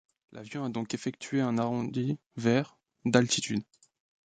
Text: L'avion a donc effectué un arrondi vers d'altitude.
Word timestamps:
L'avion 0.31 0.63
a 0.65 0.69
donc 0.69 0.95
effectué 0.95 1.41
un 1.41 1.59
arrondi 1.59 2.17
vers 2.35 2.79
d'altitude. 3.05 3.63